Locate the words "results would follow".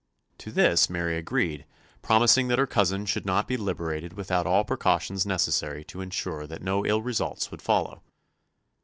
7.03-8.01